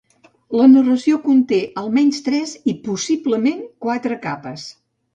[0.59, 4.69] La narració conté almenys tres i possiblement quatre capes.